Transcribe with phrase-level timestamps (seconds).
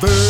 [0.00, 0.21] the.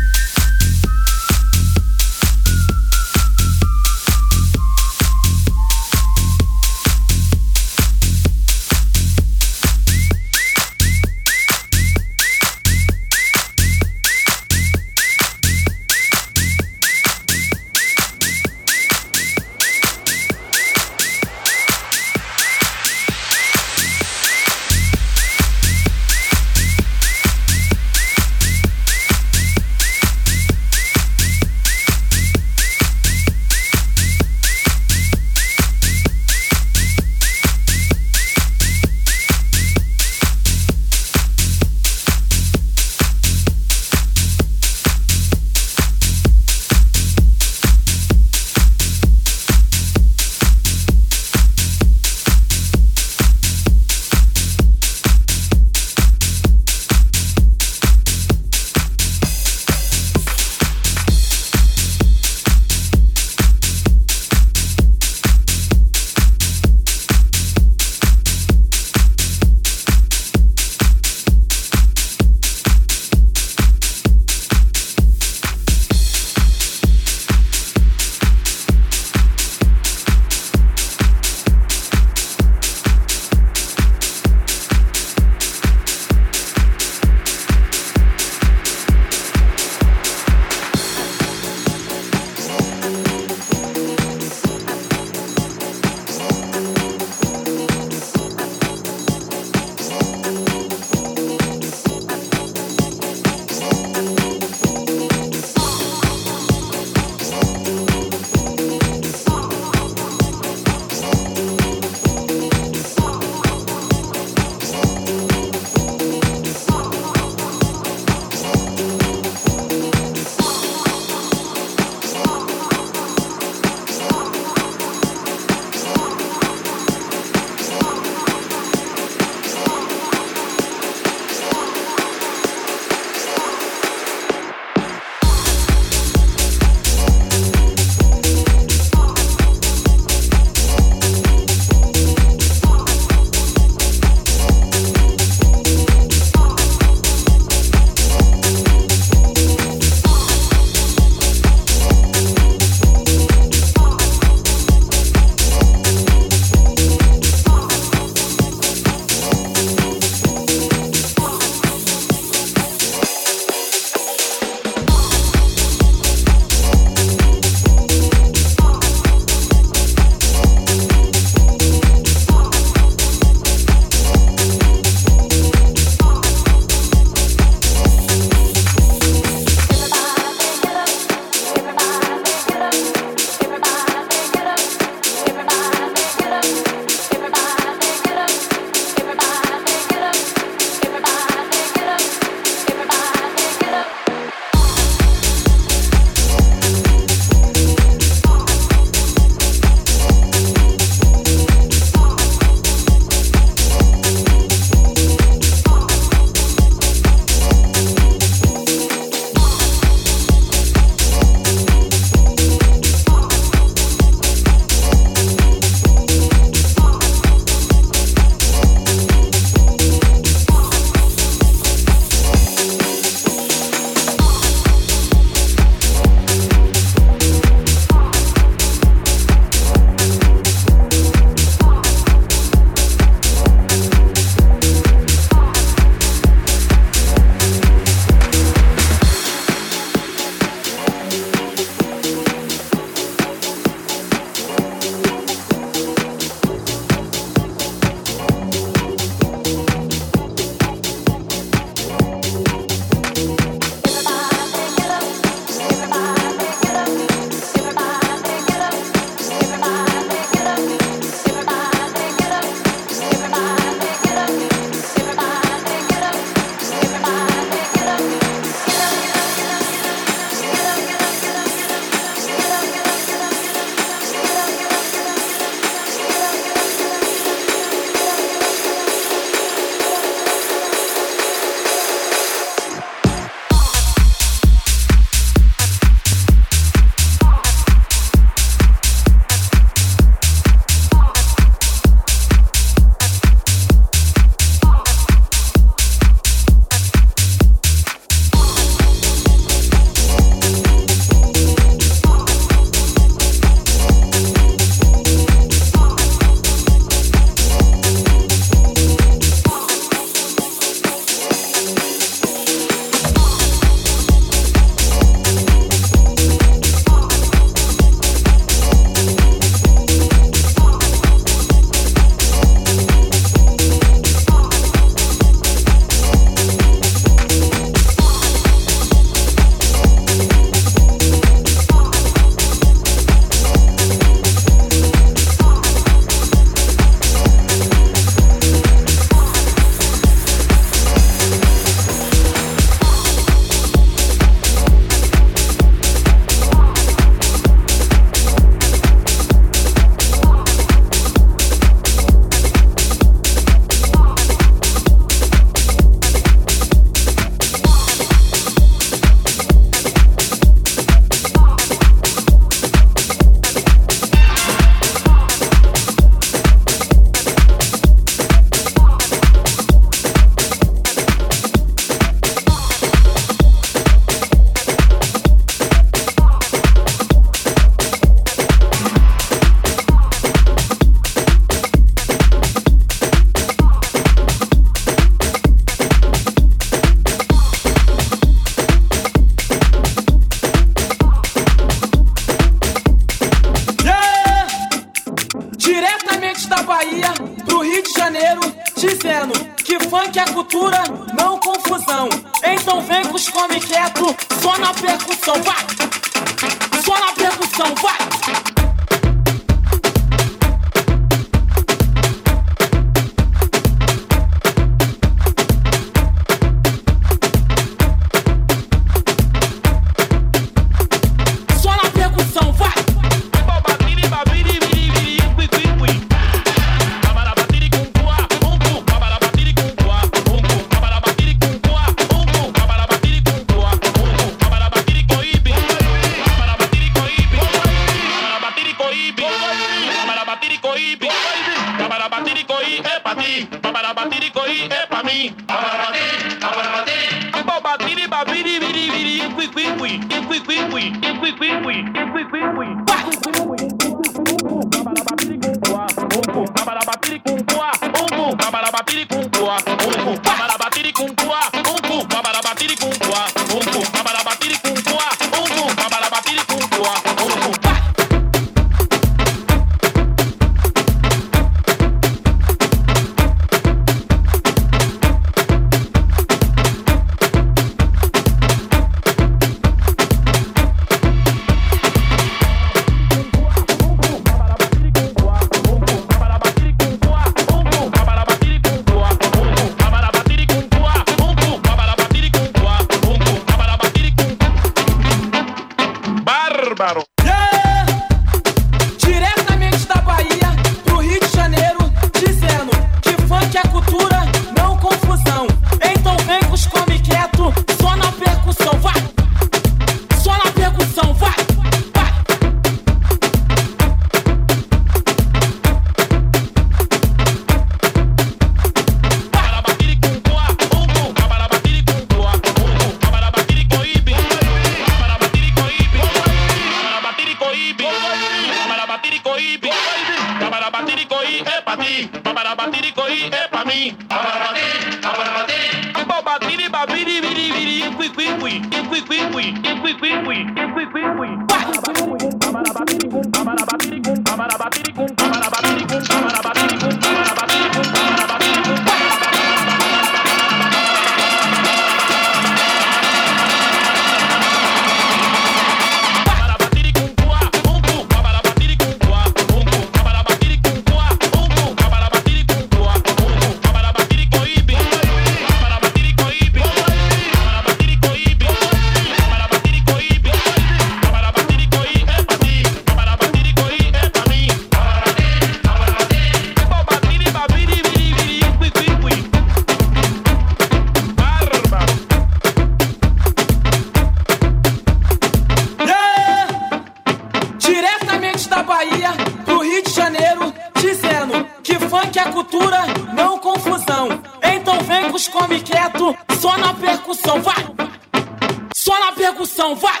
[598.88, 600.00] Só na percussão, vai!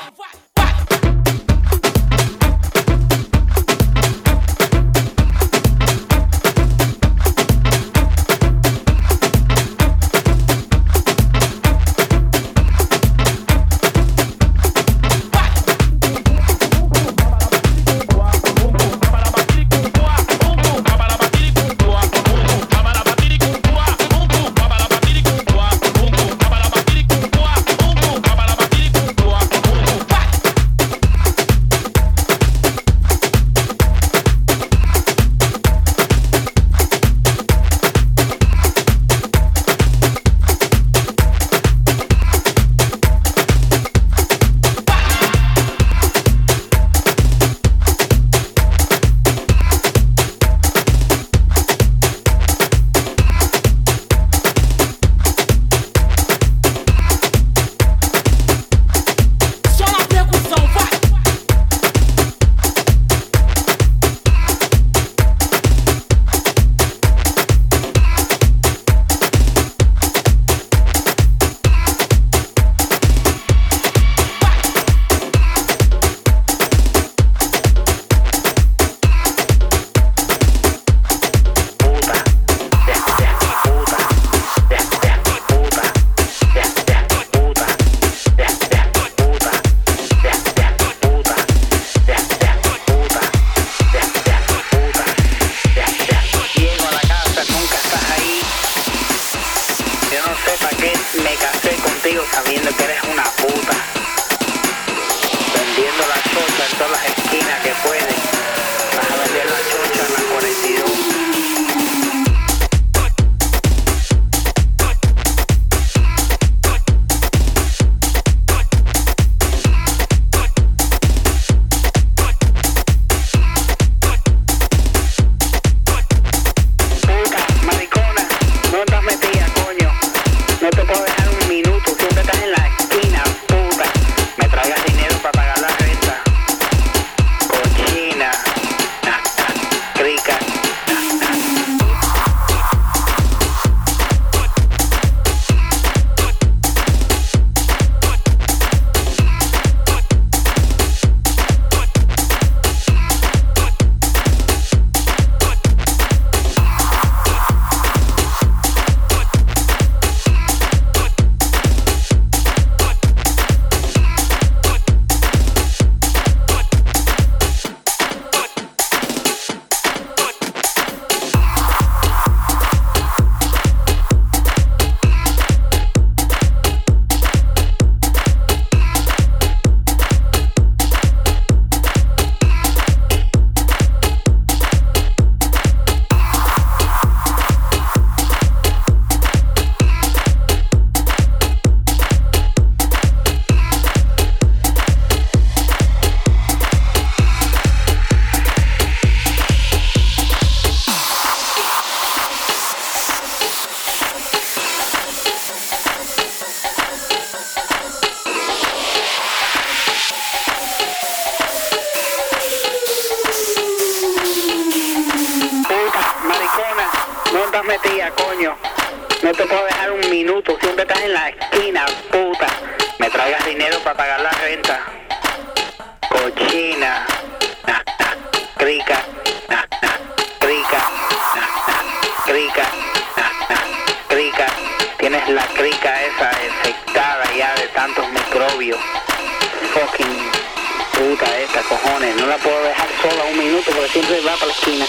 [243.10, 244.86] sola un minuto porque siempre va para la esquina.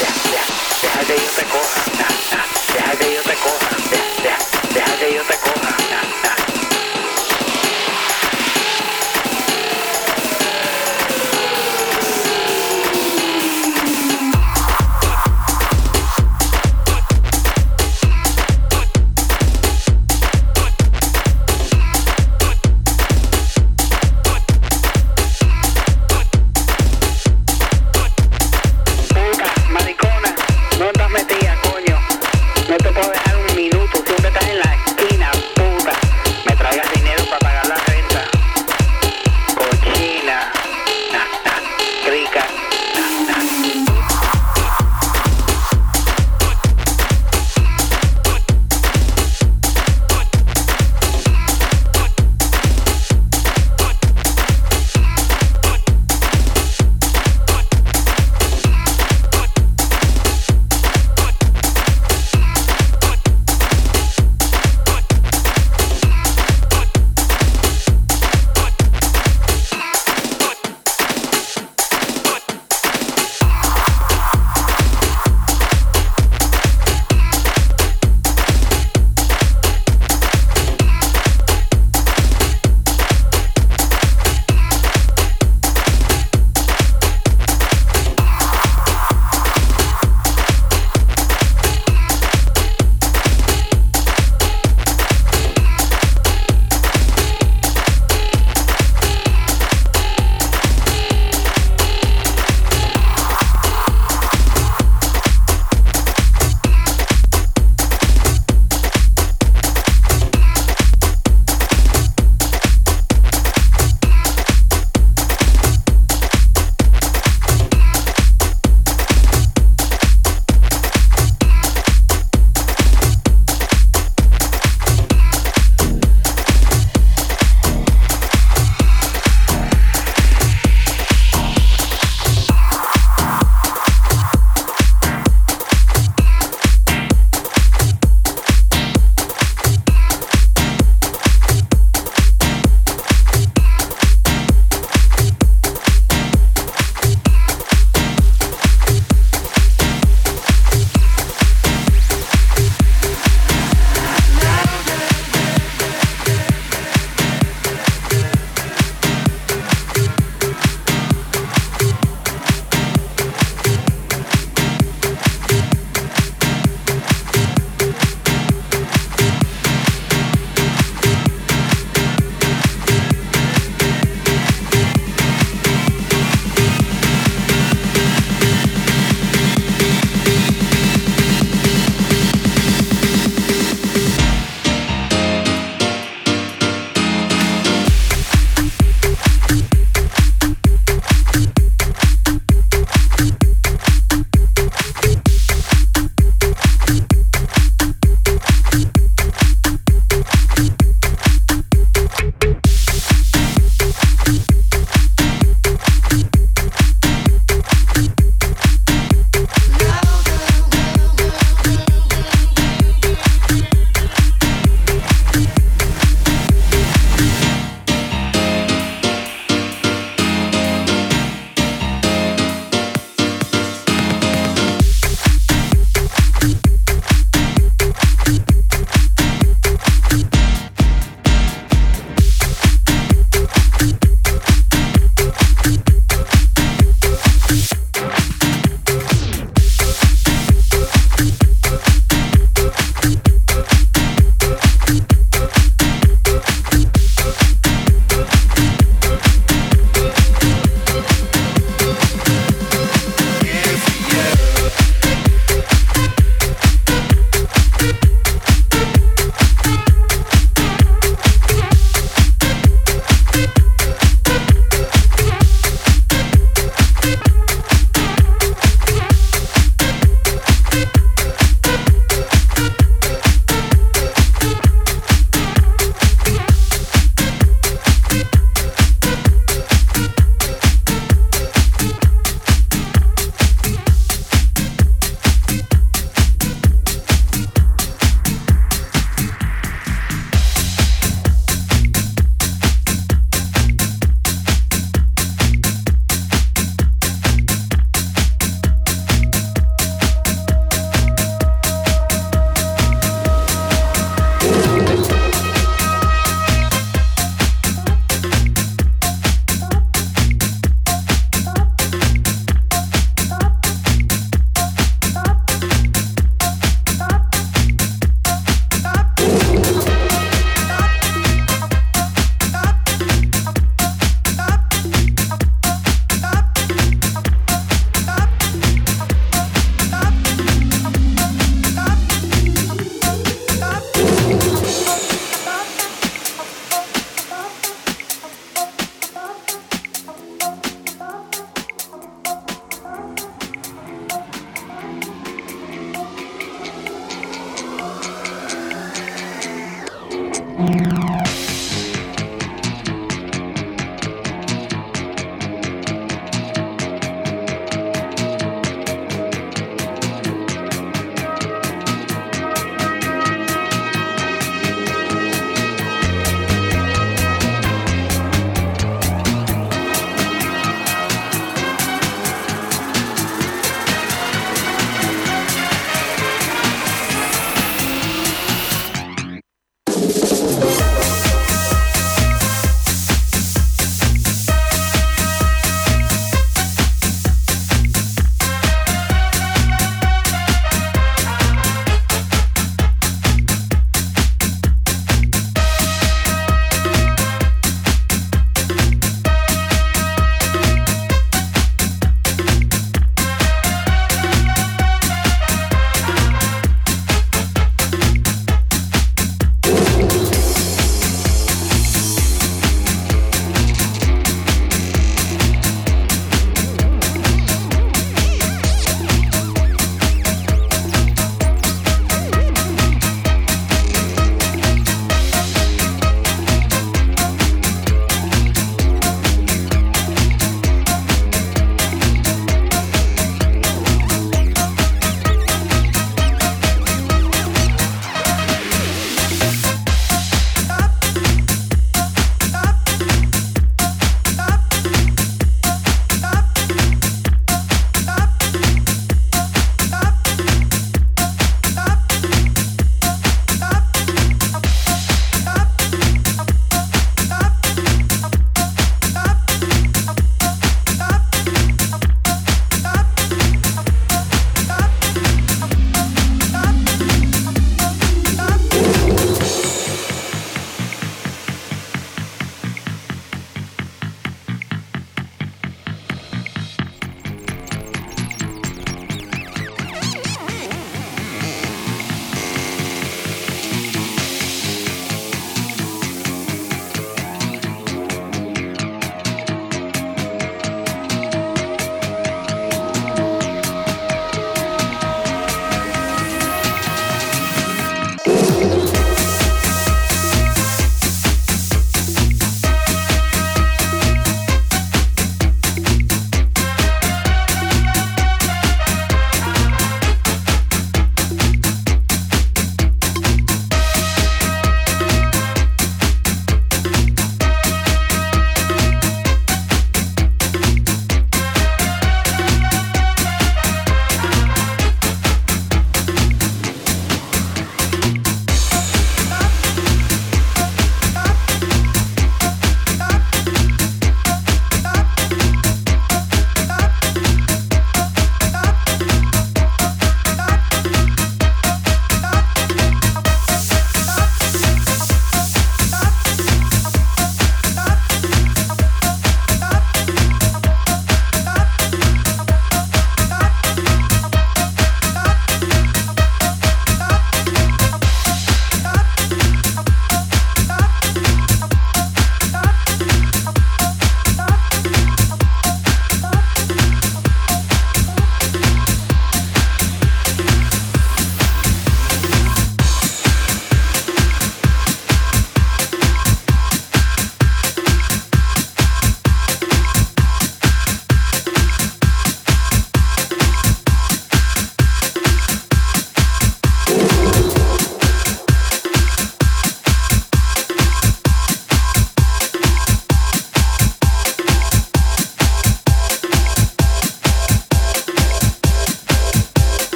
[0.00, 0.44] Ya, ya,
[0.82, 2.05] deja de irte coja.